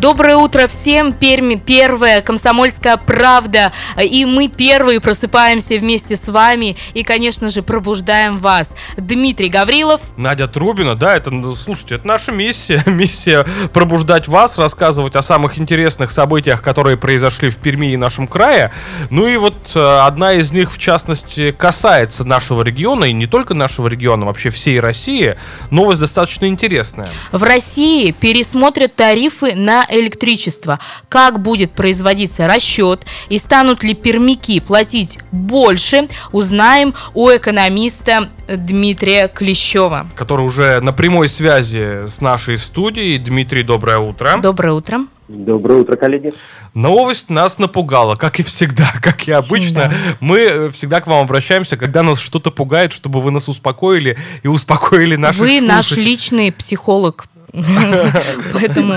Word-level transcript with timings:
Доброе 0.00 0.36
утро 0.36 0.66
всем, 0.66 1.12
Перми 1.12 1.56
первая, 1.56 2.22
Комсомольская 2.22 2.96
правда, 2.96 3.70
и 4.02 4.24
мы 4.24 4.48
первые 4.48 4.98
просыпаемся 4.98 5.76
вместе 5.76 6.16
с 6.16 6.26
вами 6.26 6.78
и, 6.94 7.02
конечно 7.02 7.50
же, 7.50 7.60
пробуждаем 7.60 8.38
вас. 8.38 8.70
Дмитрий 8.96 9.50
Гаврилов. 9.50 10.00
Надя 10.16 10.48
Трубина, 10.48 10.94
да, 10.94 11.14
это, 11.16 11.30
ну, 11.30 11.54
слушайте, 11.54 11.96
это 11.96 12.08
наша 12.08 12.32
миссия, 12.32 12.82
миссия 12.86 13.44
пробуждать 13.74 14.26
вас, 14.26 14.56
рассказывать 14.56 15.16
о 15.16 15.22
самых 15.22 15.58
интересных 15.58 16.12
событиях, 16.12 16.62
которые 16.62 16.96
произошли 16.96 17.50
в 17.50 17.58
Перми 17.58 17.92
и 17.92 17.98
нашем 17.98 18.26
крае. 18.26 18.72
Ну 19.10 19.28
и 19.28 19.36
вот 19.36 19.54
э, 19.74 19.98
одна 20.06 20.32
из 20.32 20.50
них, 20.50 20.72
в 20.72 20.78
частности, 20.78 21.52
касается 21.52 22.24
нашего 22.24 22.62
региона, 22.62 23.04
и 23.04 23.12
не 23.12 23.26
только 23.26 23.52
нашего 23.52 23.86
региона, 23.88 24.24
вообще 24.24 24.48
всей 24.48 24.80
России. 24.80 25.36
Новость 25.70 26.00
достаточно 26.00 26.46
интересная. 26.46 27.10
В 27.32 27.42
России 27.42 28.12
пересмотрят 28.12 28.94
тарифы 28.94 29.54
на 29.54 29.84
электричество. 29.90 30.78
Как 31.08 31.40
будет 31.40 31.72
производиться 31.72 32.46
расчет 32.46 33.04
и 33.28 33.38
станут 33.38 33.82
ли 33.82 33.94
пермяки 33.94 34.60
платить 34.60 35.18
больше, 35.32 36.08
узнаем 36.32 36.94
у 37.14 37.28
экономиста 37.28 38.30
Дмитрия 38.48 39.28
Клещева. 39.28 40.06
Который 40.14 40.46
уже 40.46 40.80
на 40.80 40.92
прямой 40.92 41.28
связи 41.28 42.06
с 42.06 42.20
нашей 42.20 42.56
студией. 42.56 43.18
Дмитрий, 43.18 43.62
доброе 43.62 43.98
утро. 43.98 44.38
Доброе 44.40 44.72
утро. 44.72 45.00
Доброе 45.28 45.80
утро, 45.82 45.96
коллеги. 45.96 46.32
Новость 46.74 47.30
нас 47.30 47.58
напугала, 47.58 48.16
как 48.16 48.40
и 48.40 48.42
всегда, 48.42 48.92
как 49.00 49.28
и 49.28 49.32
обычно. 49.32 49.88
Да. 49.88 49.92
Мы 50.18 50.70
всегда 50.72 51.00
к 51.00 51.06
вам 51.06 51.22
обращаемся, 51.22 51.76
когда 51.76 52.02
нас 52.02 52.18
что-то 52.18 52.50
пугает, 52.50 52.92
чтобы 52.92 53.20
вы 53.20 53.30
нас 53.30 53.48
успокоили 53.48 54.18
и 54.42 54.48
успокоили 54.48 55.14
наших 55.14 55.40
Вы 55.40 55.60
наш 55.60 55.92
личный 55.92 56.50
психолог, 56.50 57.26
Поэтому... 58.52 58.94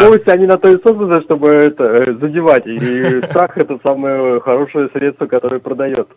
Новости, 0.00 0.30
они 0.30 0.46
на 0.46 0.56
то 0.56 0.68
и 0.68 0.82
созданы, 0.82 1.22
чтобы 1.22 1.50
это 1.50 1.84
э, 1.84 2.14
задевать. 2.20 2.66
И 2.66 3.22
страх 3.30 3.56
это 3.56 3.78
самое 3.82 4.40
хорошее 4.40 4.88
средство, 4.92 5.26
которое 5.26 5.60
продает. 5.60 6.08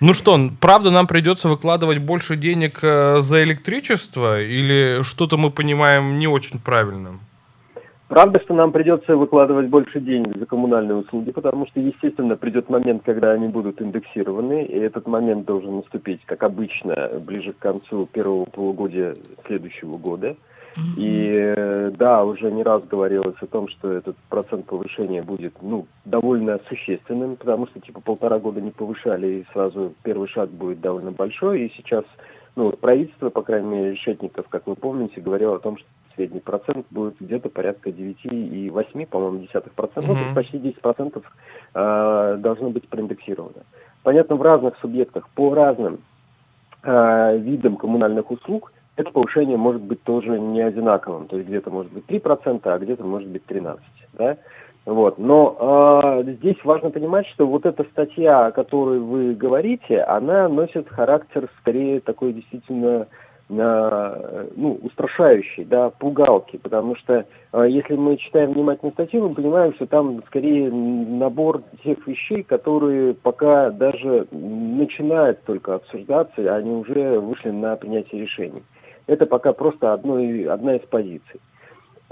Ну 0.00 0.12
что, 0.12 0.38
правда 0.60 0.90
нам 0.90 1.06
придется 1.06 1.48
выкладывать 1.48 1.98
больше 1.98 2.36
денег 2.36 2.78
э, 2.82 3.20
за 3.20 3.42
электричество? 3.44 4.40
Или 4.40 5.02
что-то 5.02 5.36
мы 5.36 5.50
понимаем 5.50 6.18
не 6.18 6.28
очень 6.28 6.60
правильно? 6.60 7.18
Правда, 8.12 8.38
что 8.40 8.52
нам 8.52 8.72
придется 8.72 9.16
выкладывать 9.16 9.68
больше 9.68 9.98
денег 9.98 10.36
за 10.36 10.44
коммунальные 10.44 10.96
услуги, 10.96 11.30
потому 11.30 11.66
что, 11.66 11.80
естественно, 11.80 12.36
придет 12.36 12.68
момент, 12.68 13.04
когда 13.06 13.30
они 13.30 13.48
будут 13.48 13.80
индексированы, 13.80 14.66
и 14.66 14.78
этот 14.78 15.06
момент 15.06 15.46
должен 15.46 15.76
наступить, 15.76 16.20
как 16.26 16.42
обычно, 16.42 17.08
ближе 17.24 17.54
к 17.54 17.58
концу 17.58 18.06
первого 18.12 18.44
полугодия 18.44 19.14
следующего 19.46 19.96
года. 19.96 20.36
И 20.98 21.54
да, 21.96 22.22
уже 22.26 22.52
не 22.52 22.62
раз 22.62 22.82
говорилось 22.84 23.36
о 23.40 23.46
том, 23.46 23.68
что 23.68 23.90
этот 23.90 24.16
процент 24.28 24.66
повышения 24.66 25.22
будет 25.22 25.54
ну, 25.62 25.86
довольно 26.04 26.60
существенным, 26.68 27.36
потому 27.36 27.66
что 27.66 27.80
типа 27.80 28.02
полтора 28.02 28.38
года 28.38 28.60
не 28.60 28.72
повышали, 28.72 29.26
и 29.26 29.46
сразу 29.54 29.94
первый 30.02 30.28
шаг 30.28 30.50
будет 30.50 30.82
довольно 30.82 31.12
большой. 31.12 31.62
И 31.62 31.72
сейчас 31.78 32.04
ну, 32.56 32.72
правительство, 32.72 33.30
по 33.30 33.40
крайней 33.40 33.68
мере, 33.68 33.92
Решетников, 33.92 34.48
как 34.50 34.66
вы 34.66 34.74
помните, 34.74 35.22
говорило 35.22 35.56
о 35.56 35.60
том, 35.60 35.78
что 35.78 35.86
средний 36.14 36.40
процент 36.40 36.86
будет 36.90 37.16
где-то 37.20 37.48
порядка 37.48 37.92
9 37.92 38.24
и 38.24 38.70
8, 38.70 39.06
по-моему, 39.06 39.38
десятых 39.38 39.72
процентов, 39.72 40.16
mm-hmm. 40.16 40.34
почти 40.34 40.58
10 40.58 40.80
процентов 40.80 41.24
э, 41.74 42.36
должно 42.38 42.70
быть 42.70 42.88
проиндексировано. 42.88 43.64
Понятно, 44.02 44.36
в 44.36 44.42
разных 44.42 44.76
субъектах, 44.78 45.28
по 45.30 45.54
разным 45.54 46.00
э, 46.82 47.38
видам 47.38 47.76
коммунальных 47.76 48.30
услуг 48.30 48.72
это 48.96 49.10
повышение 49.10 49.56
может 49.56 49.82
быть 49.82 50.02
тоже 50.02 50.38
не 50.38 50.60
одинаковым. 50.60 51.26
То 51.26 51.36
есть 51.36 51.48
где-то 51.48 51.70
может 51.70 51.92
быть 51.92 52.04
3%, 52.06 52.60
а 52.64 52.78
где-то 52.78 53.04
может 53.04 53.28
быть 53.28 53.42
13%. 53.48 53.78
Да? 54.14 54.36
Вот. 54.84 55.18
Но 55.18 56.22
э, 56.24 56.32
здесь 56.32 56.62
важно 56.64 56.90
понимать, 56.90 57.26
что 57.28 57.46
вот 57.46 57.64
эта 57.64 57.84
статья, 57.84 58.46
о 58.46 58.52
которой 58.52 58.98
вы 58.98 59.34
говорите, 59.34 60.00
она 60.02 60.48
носит 60.48 60.88
характер 60.88 61.48
скорее 61.60 62.00
такой 62.00 62.32
действительно 62.32 63.06
ну, 63.52 64.78
устрашающей, 64.82 65.64
да, 65.64 65.90
пугалки, 65.90 66.56
потому 66.56 66.96
что 66.96 67.26
э, 67.52 67.66
если 67.68 67.96
мы 67.96 68.16
читаем 68.16 68.52
внимательно 68.52 68.92
статью, 68.92 69.28
мы 69.28 69.34
понимаем, 69.34 69.74
что 69.74 69.86
там 69.86 70.22
скорее 70.26 70.70
набор 70.70 71.62
тех 71.84 72.06
вещей, 72.06 72.42
которые 72.42 73.14
пока 73.14 73.70
даже 73.70 74.26
начинают 74.30 75.42
только 75.44 75.74
обсуждаться, 75.74 76.34
а 76.38 76.56
они 76.56 76.70
уже 76.72 77.20
вышли 77.20 77.50
на 77.50 77.76
принятие 77.76 78.22
решений. 78.22 78.62
Это 79.06 79.26
пока 79.26 79.52
просто 79.52 79.92
одно, 79.92 80.14
одна 80.50 80.76
из 80.76 80.82
позиций. 80.88 81.40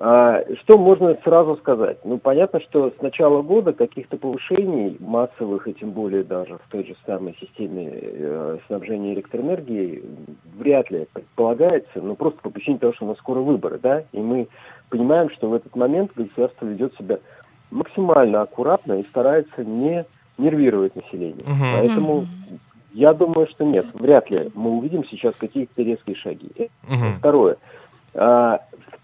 А, 0.03 0.43
что 0.61 0.79
можно 0.79 1.15
сразу 1.23 1.57
сказать? 1.57 1.99
Ну, 2.05 2.17
понятно, 2.17 2.61
что 2.61 2.91
с 2.91 3.03
начала 3.03 3.43
года 3.43 3.75
каких-то 3.75 4.17
повышений 4.17 4.97
массовых, 4.99 5.69
и 5.69 5.75
тем 5.75 5.91
более 5.91 6.25
даже 6.25 6.55
в 6.55 6.71
той 6.71 6.87
же 6.87 6.97
самой 7.05 7.37
системе 7.39 7.91
э, 7.93 8.59
снабжения 8.67 9.13
электроэнергией, 9.13 10.03
вряд 10.57 10.91
ли 10.91 11.07
предполагается, 11.13 12.01
ну, 12.01 12.15
просто 12.17 12.41
по 12.41 12.49
причине 12.49 12.79
того, 12.79 12.95
что 12.95 13.05
у 13.05 13.09
нас 13.09 13.19
скоро 13.19 13.41
выборы, 13.41 13.79
да, 13.79 14.05
и 14.13 14.21
мы 14.21 14.49
понимаем, 14.89 15.29
что 15.29 15.51
в 15.51 15.53
этот 15.55 15.77
момент 15.77 16.13
государство 16.17 16.65
ведет 16.65 16.95
себя 16.97 17.19
максимально 17.71 18.41
аккуратно 18.41 19.01
и 19.01 19.07
старается 19.07 19.67
не 19.67 20.07
нервировать 20.39 20.97
население. 20.97 21.43
Угу. 21.43 21.65
Поэтому 21.75 22.25
я 22.95 23.13
думаю, 23.13 23.47
что 23.49 23.67
нет, 23.67 23.85
вряд 23.93 24.31
ли 24.31 24.51
мы 24.55 24.71
увидим 24.71 25.05
сейчас 25.05 25.35
какие-то 25.35 25.83
резкие 25.83 26.17
шаги. 26.17 26.71
Угу. 26.89 27.19
Второе. 27.19 27.59
А, 28.15 28.61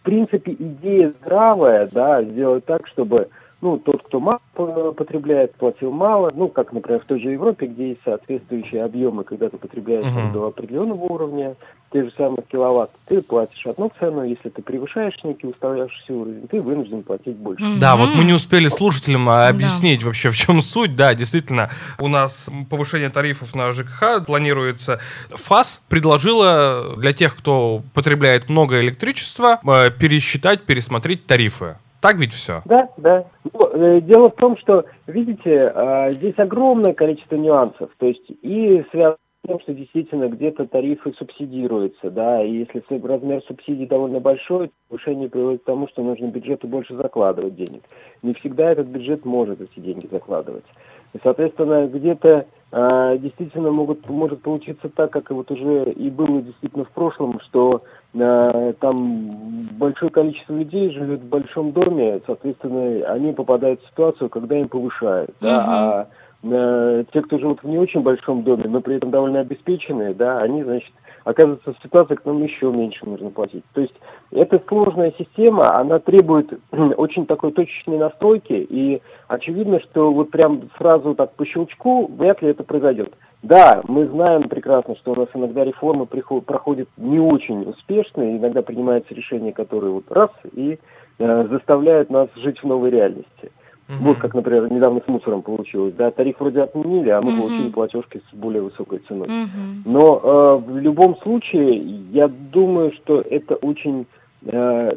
принципе, 0.07 0.53
идея 0.53 1.13
здравая, 1.21 1.89
да, 1.93 2.23
сделать 2.23 2.65
так, 2.65 2.87
чтобы 2.87 3.29
ну, 3.67 3.79
тот, 3.79 4.01
кто 4.05 4.21
мало 4.21 4.93
потребляет, 4.93 5.57
платил 5.57 5.91
мало, 5.91 6.31
ну, 6.33 6.47
как, 6.47 6.73
например, 6.73 7.01
в 7.01 7.05
той 7.05 7.21
же 7.21 7.31
Европе, 7.31 7.67
где 7.67 7.89
есть 7.91 8.01
соответствующие 8.05 8.85
объемы, 8.85 9.25
когда 9.25 9.49
ты 9.49 9.57
потребляешь 9.57 10.07
uh-huh. 10.07 10.33
до 10.33 10.47
определенного 10.47 11.01
уровня, 11.01 11.57
те 11.93 12.05
же 12.05 12.13
самые 12.17 12.45
киловатт, 12.49 12.93
ты 13.07 13.21
платишь 13.23 13.67
одну 13.67 13.91
цену, 13.99 14.23
если 14.23 14.51
ты 14.51 14.63
превышаешь 14.63 15.17
некий 15.25 15.49
уставлявшийся 15.49 16.13
уровень, 16.13 16.47
ты 16.47 16.63
вынужден 16.63 17.03
платить 17.03 17.35
больше. 17.35 17.65
Uh-huh. 17.65 17.79
Да, 17.81 17.97
вот 17.97 18.11
мы 18.15 18.23
не 18.23 18.35
успели 18.35 18.69
слушателям 18.69 19.29
а, 19.29 19.49
объяснить 19.49 20.03
да. 20.03 20.07
вообще, 20.07 20.31
в 20.31 20.37
чем 20.37 20.63
суть. 20.63 20.95
Да, 20.95 21.15
действительно, 21.15 21.69
у 21.99 22.07
нас 22.07 22.49
повышение 22.71 23.11
тарифов 23.11 23.53
на 23.57 23.73
ЖКХ 23.73 24.25
планируется. 24.25 25.01
ФАС 25.31 25.83
предложила 25.89 26.95
для 26.97 27.13
тех, 27.13 27.37
кто 27.37 27.83
потребляет 27.95 28.49
много 28.49 28.81
электричества, 28.81 29.59
э, 29.67 29.91
пересчитать, 29.91 30.63
пересмотреть 30.63 31.27
тарифы. 31.27 31.79
Так 32.07 32.19
ведь 32.19 32.33
все? 32.33 32.63
Да, 32.67 32.89
да. 32.99 33.25
Ну, 33.53 34.01
дело 34.01 34.31
в 34.31 34.37
том, 34.37 34.57
что, 34.59 34.85
видите, 35.09 35.73
э, 35.75 36.13
здесь 36.13 36.39
огромное 36.39 36.95
количество 36.95 37.35
нюансов. 37.35 37.91
То 37.99 38.07
есть 38.07 38.23
и 38.43 38.85
связано 38.93 39.17
тем, 39.45 39.59
что 39.59 39.75
действительно 39.75 40.29
где-то 40.29 40.67
тарифы 40.67 41.13
субсидируются, 41.19 42.11
да, 42.11 42.45
и 42.45 42.59
если 42.59 43.05
размер 43.05 43.43
субсидий 43.43 43.87
довольно 43.87 44.21
большой, 44.21 44.71
повышение 44.89 45.29
приводит 45.29 45.63
к 45.63 45.65
тому, 45.65 45.89
что 45.89 46.05
нужно 46.05 46.27
бюджету 46.27 46.69
больше 46.69 46.95
закладывать 46.95 47.57
денег. 47.57 47.83
Не 48.23 48.35
всегда 48.35 48.71
этот 48.71 48.87
бюджет 48.87 49.25
может 49.25 49.61
эти 49.61 49.81
деньги 49.81 50.07
закладывать. 50.09 50.65
И, 51.13 51.19
соответственно, 51.25 51.89
где-то 51.89 52.47
э, 52.71 53.19
действительно 53.19 53.73
могут, 53.73 54.09
может 54.09 54.43
получиться 54.43 54.89
так, 54.89 55.11
как 55.11 55.31
вот 55.31 55.51
уже 55.51 55.91
и 55.93 56.09
было 56.11 56.41
действительно 56.41 56.85
в 56.85 56.91
прошлом, 56.91 57.41
что 57.41 57.81
э, 57.81 57.81
там 58.13 59.69
большое 59.73 60.11
количество 60.11 60.55
людей 60.55 60.91
живет 60.93 61.21
в 61.21 61.29
большом 61.29 61.73
доме, 61.73 62.21
соответственно, 62.27 63.13
они 63.13 63.33
попадают 63.33 63.83
в 63.83 63.87
ситуацию, 63.89 64.31
когда 64.31 64.59
им 64.59 64.69
повышают, 64.69 65.35
да, 65.41 65.65
а 65.67 66.07
э, 66.53 67.05
те, 67.13 67.23
кто 67.23 67.39
живут 67.39 67.63
в 67.63 67.69
не 67.69 67.79
очень 67.79 68.01
большом 68.01 68.43
доме, 68.43 68.65
но 68.69 68.81
при 68.81 68.97
этом 68.97 69.11
довольно 69.11 69.41
обеспеченные, 69.41 70.15
да, 70.15 70.39
они, 70.39 70.63
значит, 70.63 70.93
оказываются 71.25 71.73
в 71.73 71.91
когда 71.91 72.33
нам 72.33 72.43
еще 72.45 72.71
меньше 72.71 73.05
нужно 73.05 73.31
платить. 73.31 73.65
То 73.75 73.81
есть 73.81 73.95
эта 74.31 74.63
сложная 74.69 75.13
система, 75.19 75.75
она 75.75 75.99
требует 75.99 76.53
очень 76.71 77.27
такой 77.27 77.51
точечной 77.53 77.99
настройки, 77.99 78.53
и 78.53 79.03
очевидно, 79.27 79.81
что 79.81 80.13
вот 80.13 80.31
прям 80.31 80.71
сразу 80.79 81.15
так 81.15 81.33
по 81.35 81.45
щелчку 81.45 82.07
вряд 82.17 82.43
ли 82.43 82.51
это 82.51 82.63
произойдет. 82.63 83.13
Да, 83.43 83.83
мы 83.89 84.07
знаем 84.07 84.49
прекрасно, 84.49 84.97
что 84.97 85.13
у 85.13 85.15
нас 85.17 85.29
иногда 85.35 85.65
реформы 85.65 86.07
проходят 86.07 86.89
не 86.97 87.19
очень 87.19 87.63
успешно, 87.63 88.37
иногда 88.37 88.63
принимаются 88.63 89.15
решения, 89.15 89.53
которые 89.53 89.93
вот 89.93 90.11
раз 90.11 90.31
и 90.53 90.79
э, 91.19 91.47
заставляют 91.51 92.09
нас 92.09 92.29
жить 92.37 92.61
в 92.63 92.67
новой 92.67 92.91
реальности. 92.91 93.51
Угу. 93.89 93.99
Вот 94.01 94.19
как, 94.19 94.35
например, 94.35 94.71
недавно 94.71 95.01
с 95.01 95.09
мусором 95.09 95.43
получилось. 95.43 95.95
Да, 95.95 96.11
тариф 96.11 96.41
вроде 96.41 96.63
отменили, 96.63 97.11
а 97.11 97.21
мы 97.23 97.33
угу. 97.33 97.43
получили 97.43 97.71
платежки 97.71 98.21
с 98.31 98.35
более 98.35 98.63
высокой 98.63 98.99
ценой. 99.01 99.29
Угу. 99.29 99.91
Но 99.91 100.21
э, 100.23 100.71
в 100.73 100.79
любом 100.79 101.17
случае, 101.19 101.77
я 102.11 102.29
думаю, 102.29 102.93
что 102.93 103.21
это 103.21 103.55
очень 103.55 104.07
э, 104.45 104.97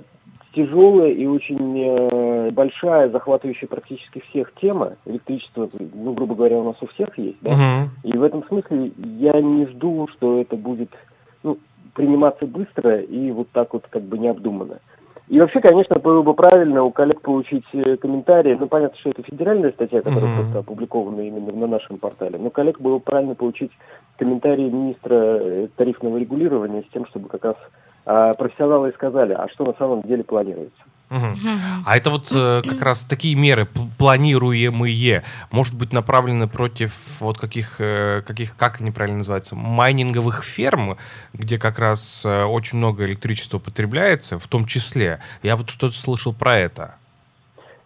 тяжелая 0.56 1.12
и 1.12 1.26
очень 1.28 1.80
э, 1.80 2.52
большая, 2.52 3.10
захватывающая 3.10 3.68
практически 3.68 4.24
всех 4.30 4.54
тема. 4.56 4.94
Электричество, 5.06 5.70
ну, 5.94 6.14
грубо 6.14 6.34
говоря, 6.34 6.58
у 6.58 6.64
нас 6.64 6.76
у 6.82 6.88
всех 6.88 7.18
есть, 7.20 7.38
да. 7.42 7.52
Угу. 7.52 8.12
И 8.12 8.18
в 8.18 8.24
этом 8.24 8.44
смысле 8.48 8.92
я 9.20 9.40
не 9.40 9.68
жду, 9.68 10.08
что 10.14 10.42
это 10.42 10.56
будет 10.56 10.90
ну, 11.44 11.60
приниматься 11.94 12.48
быстро 12.48 13.00
и 13.00 13.30
вот 13.32 13.50
так 13.52 13.74
вот 13.74 13.86
как 13.90 14.02
бы 14.02 14.18
необдуманно. 14.18 14.80
И 15.30 15.40
вообще, 15.40 15.62
конечно, 15.62 16.00
было 16.00 16.24
бы 16.24 16.34
правильно 16.34 16.84
у 16.84 16.92
коллег 16.92 17.22
получить 17.22 17.66
э, 17.74 17.98
комментарии. 17.98 18.58
Ну, 18.60 18.68
понятно, 18.68 18.98
что 18.98 19.12
это 19.12 19.22
федеральная 19.22 19.72
статья, 19.72 20.02
которая 20.02 20.24
mm-hmm. 20.24 20.42
просто 20.42 20.60
опубликована 20.60 21.22
именно 21.22 21.52
на 21.52 21.68
нашем 21.68 22.00
портале. 22.00 22.40
Но 22.40 22.50
коллег 22.50 22.80
было 22.82 22.98
бы 22.98 23.00
правильно 23.02 23.36
получить 23.36 23.72
комментарии 24.18 24.70
министра 24.70 25.14
э, 25.14 25.68
тарифного 25.76 26.18
регулирования 26.18 26.82
с 26.82 26.92
тем, 26.92 27.06
чтобы 27.06 27.30
как 27.30 27.46
раз 27.46 27.56
а, 28.06 28.34
профессионалы 28.34 28.92
сказали, 28.94 29.34
а 29.34 29.48
что 29.50 29.66
на 29.66 29.74
самом 29.74 30.02
деле 30.02 30.24
планируется. 30.24 30.82
Угу. 31.10 31.26
А 31.86 31.98
это 31.98 32.12
вот 32.12 32.32
э, 32.32 32.62
как 32.64 32.82
раз 32.82 33.02
такие 33.02 33.36
меры 33.36 33.68
планируемые, 33.98 35.24
может 35.52 35.76
быть 35.76 35.92
направлены 35.92 36.48
против 36.48 36.94
вот 37.20 37.40
каких, 37.40 37.78
э, 37.80 38.22
каких 38.26 38.56
как 38.56 38.80
они 38.80 38.92
правильно 38.92 39.20
называются, 39.20 39.56
майнинговых 39.56 40.44
ферм, 40.44 40.98
где 41.34 41.58
как 41.58 41.80
раз 41.80 42.24
э, 42.26 42.44
очень 42.44 42.78
много 42.78 43.06
электричества 43.06 43.58
потребляется, 43.58 44.38
в 44.38 44.48
том 44.48 44.66
числе. 44.66 45.20
Я 45.42 45.56
вот 45.56 45.70
что-то 45.70 45.96
слышал 45.96 46.32
про 46.32 46.58
это. 46.58 46.96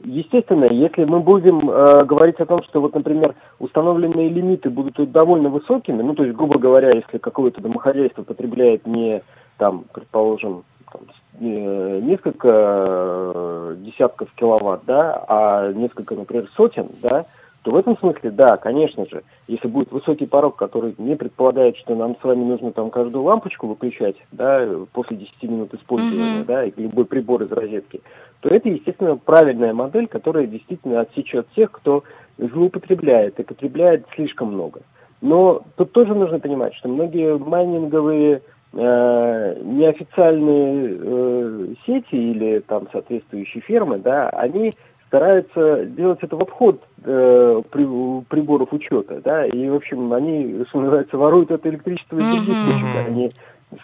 Естественно, 0.03 0.65
если 0.65 1.05
мы 1.05 1.21
будем 1.21 1.69
э, 1.69 2.03
говорить 2.03 2.35
о 2.41 2.45
том, 2.45 2.61
что 2.63 2.81
вот, 2.81 2.93
например, 2.93 3.35
установленные 3.59 4.27
лимиты 4.27 4.69
будут 4.69 5.11
довольно 5.13 5.47
высокими, 5.47 6.01
ну, 6.01 6.13
то 6.13 6.25
есть, 6.25 6.35
грубо 6.35 6.59
говоря, 6.59 6.91
если 6.91 7.19
какое-то 7.19 7.61
домохозяйство 7.61 8.23
потребляет 8.23 8.85
не, 8.85 9.21
там, 9.57 9.85
предположим, 9.93 10.63
там, 10.93 11.01
Э, 11.39 11.99
несколько 12.03 12.49
э, 12.49 13.75
десятков 13.79 14.29
киловатт, 14.35 14.83
да, 14.85 15.25
а 15.27 15.71
несколько, 15.73 16.13
например, 16.13 16.47
сотен, 16.55 16.87
да, 17.01 17.25
то 17.63 17.71
в 17.71 17.75
этом 17.75 17.97
смысле, 17.97 18.29
да, 18.29 18.57
конечно 18.57 19.05
же, 19.05 19.23
если 19.47 19.67
будет 19.67 19.91
высокий 19.91 20.27
порог, 20.27 20.57
который 20.57 20.93
не 20.99 21.15
предполагает, 21.15 21.75
что 21.77 21.95
нам 21.95 22.15
с 22.15 22.23
вами 22.23 22.43
нужно 22.43 22.71
там 22.71 22.91
каждую 22.91 23.23
лампочку 23.23 23.67
выключать, 23.67 24.15
да, 24.31 24.67
после 24.91 25.17
10 25.17 25.43
минут 25.43 25.73
использования, 25.73 26.41
mm-hmm. 26.41 26.45
да, 26.45 26.65
и 26.65 26.71
любой 26.77 27.05
прибор 27.05 27.41
из 27.41 27.51
розетки, 27.51 28.01
то 28.41 28.49
это, 28.49 28.69
естественно, 28.69 29.17
правильная 29.17 29.73
модель, 29.73 30.07
которая 30.07 30.45
действительно 30.45 31.01
отсечет 31.01 31.47
тех, 31.55 31.71
кто 31.71 32.03
злоупотребляет 32.37 33.39
и 33.39 33.43
потребляет 33.43 34.05
слишком 34.13 34.53
много. 34.53 34.81
Но 35.19 35.63
тут 35.77 35.93
тоже 35.93 36.13
нужно 36.13 36.39
понимать, 36.39 36.75
что 36.75 36.89
многие 36.89 37.37
майнинговые 37.37 38.43
э, 38.73 39.61
неофициальные 39.63 40.97
э, 40.99 41.73
сети 41.85 42.15
или 42.15 42.59
там 42.59 42.87
соответствующие 42.91 43.61
фермы, 43.61 43.99
да, 43.99 44.29
они 44.29 44.73
стараются 45.07 45.85
делать 45.85 46.19
это 46.21 46.35
в 46.35 46.41
обход 46.41 46.81
э, 47.03 47.61
при, 47.71 48.21
приборов 48.29 48.73
учета, 48.73 49.21
да, 49.23 49.45
и, 49.45 49.69
в 49.69 49.75
общем, 49.75 50.11
они, 50.11 50.65
что 50.69 50.81
называется, 50.81 51.17
воруют 51.17 51.51
это 51.51 51.69
электричество 51.69 52.17
из 52.17 52.25
других 52.25 52.57
mm-hmm. 52.57 53.07
Они 53.07 53.31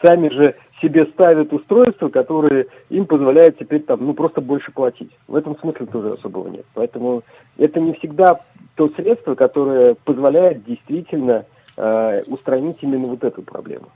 сами 0.01 0.29
же 0.29 0.55
себе 0.81 1.05
ставят 1.05 1.51
устройства, 1.53 2.09
которые 2.09 2.67
им 2.89 3.05
позволяют 3.05 3.57
теперь 3.57 3.81
там, 3.81 4.05
ну, 4.05 4.13
просто 4.13 4.41
больше 4.41 4.71
платить. 4.71 5.11
В 5.27 5.35
этом 5.35 5.57
смысле 5.59 5.85
тоже 5.85 6.13
особого 6.13 6.47
нет. 6.47 6.65
Поэтому 6.73 7.23
это 7.57 7.79
не 7.79 7.93
всегда 7.93 8.39
то 8.75 8.89
средство, 8.89 9.35
которое 9.35 9.95
позволяет 10.05 10.63
действительно 10.63 11.45
э, 11.75 12.23
устранить 12.27 12.77
именно 12.81 13.07
вот 13.07 13.23
эту 13.23 13.41
проблему. 13.41 13.87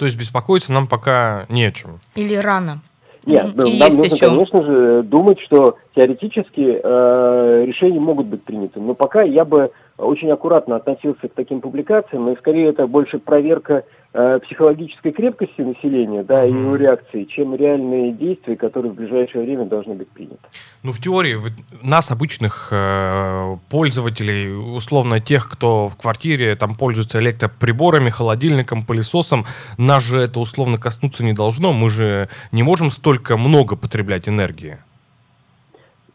То 0.00 0.06
есть 0.06 0.18
беспокоиться 0.18 0.72
нам 0.72 0.86
пока 0.86 1.44
не 1.50 1.62
о 1.66 1.72
чем. 1.72 1.98
Или 2.14 2.34
рано. 2.34 2.80
Нет, 3.26 3.50
ну, 3.54 3.68
нам 3.76 3.92
нужно, 3.98 4.16
конечно 4.16 4.62
же, 4.62 5.02
думать, 5.02 5.38
что 5.40 5.76
теоретически 5.94 6.80
э, 6.82 7.64
решения 7.66 8.00
могут 8.00 8.28
быть 8.28 8.42
приняты. 8.42 8.80
Но 8.80 8.94
пока 8.94 9.20
я 9.20 9.44
бы 9.44 9.72
очень 10.00 10.30
аккуратно 10.30 10.76
относился 10.76 11.28
к 11.28 11.34
таким 11.34 11.60
публикациям, 11.60 12.28
и 12.28 12.36
скорее 12.36 12.68
это 12.70 12.86
больше 12.86 13.18
проверка 13.18 13.84
Э, 14.12 14.40
психологической 14.44 15.12
крепкости 15.12 15.60
населения, 15.60 16.24
да, 16.24 16.44
и 16.44 16.50
его 16.50 16.74
реакции, 16.74 17.22
чем 17.22 17.54
реальные 17.54 18.12
действия, 18.12 18.56
которые 18.56 18.90
в 18.90 18.96
ближайшее 18.96 19.44
время 19.44 19.66
должны 19.66 19.94
быть 19.94 20.08
приняты. 20.08 20.40
Ну, 20.82 20.90
в 20.90 20.98
теории, 20.98 21.38
нас, 21.80 22.10
обычных 22.10 22.70
э, 22.72 23.56
пользователей, 23.68 24.52
условно 24.52 25.20
тех, 25.20 25.48
кто 25.48 25.88
в 25.88 25.96
квартире 25.96 26.56
там 26.56 26.74
пользуется 26.74 27.20
электроприборами, 27.20 28.10
холодильником, 28.10 28.84
пылесосом, 28.84 29.44
нас 29.78 30.02
же 30.02 30.18
это 30.18 30.40
условно 30.40 30.76
коснуться 30.76 31.22
не 31.22 31.32
должно. 31.32 31.72
Мы 31.72 31.88
же 31.88 32.28
не 32.50 32.64
можем 32.64 32.90
столько 32.90 33.36
много 33.36 33.76
потреблять 33.76 34.28
энергии. 34.28 34.78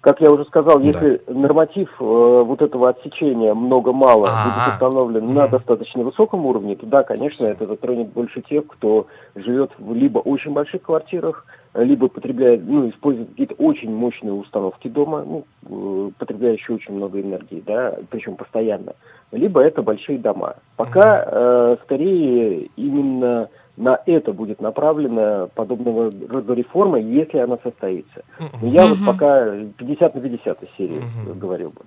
Как 0.06 0.22
я 0.22 0.30
уже 0.32 0.46
сказал, 0.46 0.82
если 0.82 1.20
да. 1.26 1.34
норматив 1.34 1.90
э, 2.00 2.04
вот 2.04 2.62
этого 2.62 2.90
отсечения 2.90 3.56
много-мало 3.56 4.28
А-а-а. 4.28 4.44
будет 4.44 4.74
установлен 4.76 5.34
на 5.34 5.48
достаточно 5.48 6.04
высоком 6.04 6.46
уровне, 6.46 6.76
то 6.76 6.86
да, 6.86 7.02
конечно, 7.02 7.48
это 7.48 7.66
затронет 7.66 8.10
больше 8.10 8.42
тех, 8.42 8.68
кто 8.68 9.08
живет 9.34 9.72
в 9.80 9.96
либо 9.96 10.20
очень 10.20 10.54
больших 10.54 10.84
квартирах, 10.84 11.48
либо 11.74 12.08
потребляет, 12.08 12.62
ну, 12.68 12.88
использует 12.88 13.30
какие-то 13.30 13.56
очень 13.56 13.92
мощные 13.92 14.34
установки 14.34 14.90
дома, 14.90 15.26
ну, 15.26 15.44
э, 15.68 16.12
потребляющие 16.20 16.76
очень 16.76 16.94
много 16.94 17.20
энергии, 17.20 17.64
да, 17.66 17.96
причем 18.12 18.36
постоянно, 18.36 18.94
либо 19.32 19.60
это 19.60 19.82
большие 19.82 20.20
дома. 20.20 20.58
Пока 20.78 21.26
э, 21.26 21.78
скорее 21.84 22.70
именно 22.76 23.50
на 23.78 24.00
это 24.06 24.34
будет 24.34 24.62
направлена 24.62 25.48
подобного 25.54 26.12
рода 26.30 26.54
реформа, 26.54 27.00
если 27.00 27.40
она 27.40 27.58
состоится. 27.64 28.24
Но 28.62 28.68
я 28.68 28.86
вот 28.88 29.00
пока 29.06 29.50
50 29.78 30.16
на 30.16 30.22
50 30.22 30.64
из 30.64 30.70
серии 30.78 31.04
говорил 31.36 31.70
бы. 31.70 31.82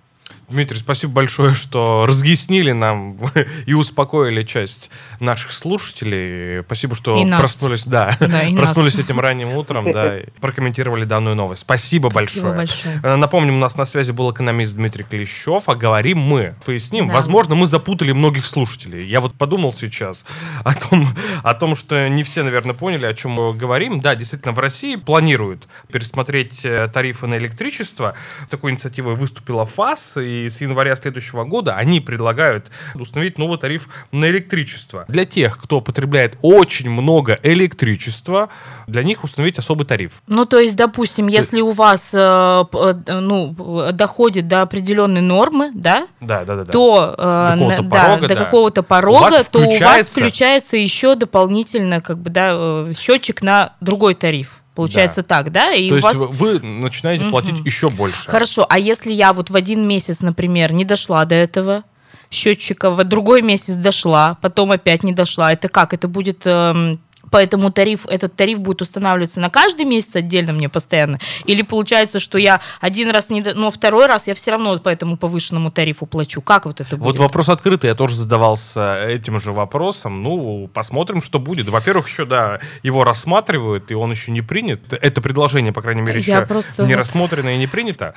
Дмитрий, 0.49 0.79
спасибо 0.79 1.13
большое, 1.13 1.55
что 1.55 2.07
разъяснили 2.07 2.73
нам 2.73 3.19
и 3.67 3.75
успокоили 3.75 4.45
часть 4.45 4.89
наших 5.21 5.53
слушателей. 5.53 6.63
Спасибо, 6.63 6.95
что 6.95 7.23
и 7.23 7.31
проснулись, 7.31 7.85
да, 7.85 8.17
да 8.21 8.45
проснулись 8.57 8.97
нас. 8.97 9.05
этим 9.05 9.21
ранним 9.21 9.53
утром, 9.53 9.93
да, 9.93 10.21
и 10.21 10.25
прокомментировали 10.41 11.05
данную 11.05 11.37
новость. 11.37 11.63
Спасибо, 11.63 12.09
спасибо 12.09 12.53
большое. 12.53 12.55
большое. 12.55 13.01
Э, 13.03 13.17
напомним, 13.17 13.57
у 13.57 13.59
нас 13.59 13.77
на 13.77 13.85
связи 13.85 14.13
был 14.13 14.33
экономист 14.33 14.75
Дмитрий 14.75 15.05
Клещев, 15.05 15.65
а 15.69 15.75
говорим 15.75 16.19
мы. 16.19 16.55
Поясним, 16.65 17.09
да. 17.09 17.15
возможно, 17.15 17.55
мы 17.55 17.67
запутали 17.67 18.13
многих 18.13 18.47
слушателей. 18.47 19.07
Я 19.07 19.21
вот 19.21 19.35
подумал 19.35 19.75
сейчас 19.75 20.25
о 20.65 20.73
том, 20.73 21.15
о 21.43 21.53
том, 21.53 21.77
что 21.77 22.09
не 22.09 22.23
все, 22.23 22.43
наверное, 22.43 22.75
поняли, 22.75 23.05
о 23.05 23.13
чем 23.13 23.33
мы 23.33 23.53
говорим. 23.53 24.01
Да, 24.01 24.15
действительно, 24.15 24.53
в 24.53 24.59
России 24.59 24.97
планируют 24.97 25.69
пересмотреть 25.93 26.65
э, 26.65 26.89
тарифы 26.89 27.27
на 27.27 27.37
электричество. 27.37 28.15
Такой 28.49 28.73
инициативой 28.73 29.15
выступила 29.15 29.67
ФАС, 29.67 30.17
и 30.17 30.38
и 30.45 30.49
с 30.49 30.61
января 30.61 30.97
следующего 30.97 31.45
года 31.45 31.77
они 31.77 32.01
предлагают 32.01 32.71
установить 32.95 33.39
новый 33.39 33.59
тариф 33.59 33.89
на 34.13 34.27
электричество. 34.27 35.05
Для 35.09 35.25
тех, 35.25 35.59
кто 35.59 35.81
потребляет 35.81 36.39
очень 36.43 36.91
много 36.91 37.39
электричества, 37.43 38.49
для 38.87 39.03
них 39.03 39.25
установить 39.25 39.59
особый 39.59 39.87
тариф. 39.87 40.23
Ну, 40.27 40.45
то 40.47 40.59
есть, 40.59 40.77
допустим, 40.77 41.29
если 41.29 41.61
у 41.61 41.73
вас 41.73 42.09
э, 42.13 42.65
э, 42.73 43.21
ну, 43.21 43.55
доходит 43.93 44.49
до 44.49 44.63
определенной 44.63 45.21
нормы, 45.21 45.71
да, 45.75 46.07
да, 46.21 46.45
да, 46.45 46.57
да, 46.57 46.65
то 46.65 47.15
э, 47.17 47.57
до 47.59 47.77
какого-то 47.77 47.83
да, 47.83 47.89
порога, 47.89 48.29
до 48.29 48.35
да. 48.35 48.45
какого-то 48.45 48.83
порога 48.83 49.41
у 49.41 49.45
то 49.51 49.59
у 49.61 49.81
вас 49.81 50.07
включается 50.07 50.77
еще 50.77 51.15
дополнительно 51.15 52.01
как 52.01 52.19
бы, 52.19 52.31
да, 52.31 52.87
счетчик 52.97 53.43
на 53.43 53.75
другой 53.81 54.15
тариф. 54.15 54.58
Получается 54.79 55.23
да. 55.23 55.29
так, 55.29 55.51
да? 55.51 55.73
И 55.73 55.89
То 55.89 55.97
есть 55.97 56.05
вас... 56.05 56.17
вы 56.17 56.61
начинаете 56.61 57.25
угу. 57.25 57.33
платить 57.33 57.67
еще 57.67 57.89
больше. 57.89 58.31
Хорошо, 58.31 58.65
а 58.69 58.79
если 58.79 59.11
я 59.11 59.33
вот 59.33 59.51
в 59.51 59.57
один 59.57 59.89
месяц, 59.89 60.21
например, 60.21 60.73
не 60.73 60.85
дошла 60.85 61.25
до 61.25 61.35
этого 61.35 61.83
счетчика, 62.31 62.93
в 62.93 63.03
другой 63.03 63.43
месяц 63.43 63.75
дошла, 63.75 64.39
потом 64.41 64.71
опять 64.71 65.03
не 65.03 65.13
дошла, 65.13 65.53
это 65.53 65.69
как? 65.69 65.95
Это 65.95 66.07
будет... 66.07 66.43
Эм 66.47 67.01
Поэтому 67.31 67.71
тариф, 67.71 68.07
этот 68.07 68.35
тариф 68.35 68.61
будет 68.61 68.83
устанавливаться 68.83 69.41
на 69.41 69.51
каждый 69.51 69.85
месяц 69.85 70.17
отдельно 70.17 70.53
мне 70.53 70.69
постоянно? 70.69 71.19
Или 71.45 71.63
получается, 71.63 72.21
что 72.21 72.39
я 72.39 72.61
один 72.81 73.11
раз, 73.11 73.31
не, 73.31 73.43
но 73.43 73.71
второй 73.71 74.07
раз 74.07 74.27
я 74.27 74.35
все 74.35 74.53
равно 74.53 74.79
по 74.79 74.89
этому 74.89 75.17
повышенному 75.17 75.71
тарифу 75.71 76.07
плачу? 76.07 76.41
Как 76.41 76.67
вот 76.67 76.81
это 76.81 76.97
будет? 76.97 77.07
Вот 77.07 77.19
вопрос 77.19 77.49
открытый, 77.49 77.89
я 77.89 77.95
тоже 77.95 78.15
задавался 78.15 79.05
этим 79.07 79.41
же 79.41 79.53
вопросом. 79.53 80.23
Ну, 80.23 80.69
посмотрим, 80.73 81.23
что 81.23 81.39
будет. 81.39 81.69
Во-первых, 81.69 82.09
еще, 82.09 82.25
да, 82.25 82.61
его 82.83 83.05
рассматривают, 83.05 83.91
и 83.91 83.95
он 83.95 84.11
еще 84.11 84.31
не 84.31 84.43
принят. 84.43 84.93
Это 84.93 85.21
предложение, 85.21 85.73
по 85.73 85.83
крайней 85.83 86.03
мере, 86.03 86.21
Я 86.21 86.37
еще 86.39 86.47
просто- 86.47 86.85
не 86.85 86.95
рассмотрено 86.95 87.55
и 87.55 87.59
не 87.59 87.67
принято. 87.67 88.15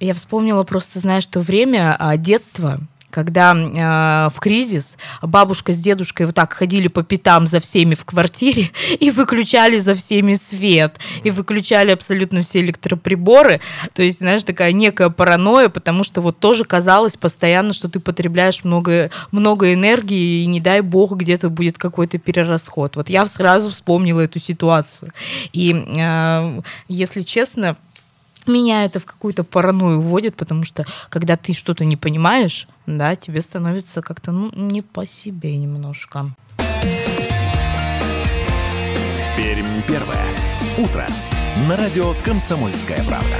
Я 0.00 0.14
вспомнила 0.14 0.62
просто, 0.64 0.98
знаешь, 0.98 1.26
то 1.26 1.40
время 1.40 1.96
а, 1.98 2.16
детства, 2.16 2.78
когда 3.14 3.54
э, 3.54 4.30
в 4.34 4.40
кризис 4.40 4.98
бабушка 5.22 5.72
с 5.72 5.78
дедушкой 5.78 6.26
вот 6.26 6.34
так 6.34 6.52
ходили 6.52 6.88
по 6.88 7.04
пятам 7.04 7.46
за 7.46 7.60
всеми 7.60 7.94
в 7.94 8.04
квартире 8.04 8.70
и 9.00 9.12
выключали 9.12 9.78
за 9.78 9.94
всеми 9.94 10.34
свет, 10.34 10.98
и 11.22 11.30
выключали 11.30 11.92
абсолютно 11.92 12.42
все 12.42 12.58
электроприборы. 12.58 13.60
То 13.92 14.02
есть, 14.02 14.18
знаешь, 14.18 14.42
такая 14.42 14.72
некая 14.72 15.10
паранойя, 15.10 15.68
потому 15.68 16.02
что 16.02 16.20
вот 16.20 16.40
тоже 16.40 16.64
казалось 16.64 17.16
постоянно, 17.16 17.72
что 17.72 17.88
ты 17.88 18.00
потребляешь 18.00 18.64
много, 18.64 19.10
много 19.30 19.72
энергии, 19.72 20.42
и 20.42 20.46
не 20.46 20.58
дай 20.58 20.80
бог 20.80 21.12
где-то 21.12 21.50
будет 21.50 21.78
какой-то 21.78 22.18
перерасход. 22.18 22.96
Вот 22.96 23.08
я 23.08 23.26
сразу 23.26 23.70
вспомнила 23.70 24.22
эту 24.22 24.40
ситуацию. 24.40 25.12
И, 25.52 25.72
э, 25.72 26.60
если 26.88 27.22
честно, 27.22 27.76
меня 28.46 28.84
это 28.84 29.00
в 29.00 29.04
какую-то 29.04 29.44
паранойю 29.44 30.00
вводит, 30.00 30.36
потому 30.36 30.64
что 30.64 30.84
когда 31.08 31.36
ты 31.36 31.52
что-то 31.52 31.84
не 31.84 31.96
понимаешь, 31.96 32.68
да, 32.86 33.16
тебе 33.16 33.40
становится 33.42 34.02
как-то 34.02 34.32
ну, 34.32 34.50
не 34.54 34.82
по 34.82 35.06
себе 35.06 35.56
немножко. 35.56 36.34
Пермь 39.36 39.82
первое. 39.86 40.26
Утро. 40.78 41.06
На 41.68 41.76
радио 41.76 42.14
«Комсомольская 42.24 43.02
правда». 43.04 43.36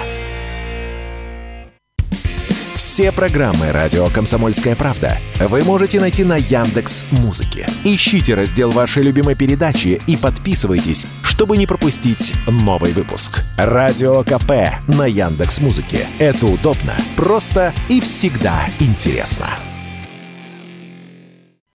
Все 2.75 3.11
программы 3.11 3.73
радио 3.73 4.07
«Комсомольская 4.07 4.77
правда» 4.77 5.17
вы 5.41 5.65
можете 5.65 6.01
найти 6.01 6.23
на 6.23 6.37
Яндекс 6.37 7.07
Музыке. 7.11 7.67
Ищите 7.83 8.35
раздел 8.35 8.71
вашей 8.71 9.03
любимой 9.03 9.35
передачи 9.35 10.01
и 10.07 10.17
подписывайтесь, 10.17 11.05
чтобы 11.35 11.57
не 11.57 11.67
пропустить 11.67 12.33
новый 12.47 12.93
выпуск. 12.93 13.43
Радио 13.59 14.23
КП 14.23 14.79
на 14.87 15.05
Яндекс 15.05 15.59
Музыке. 15.59 16.07
Это 16.21 16.47
удобно, 16.47 16.95
просто 17.17 17.75
и 17.89 18.01
всегда 18.01 18.67
интересно. 18.79 19.49